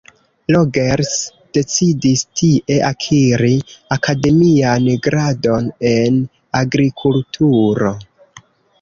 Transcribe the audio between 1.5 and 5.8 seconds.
decidis tie akiri akademian gradon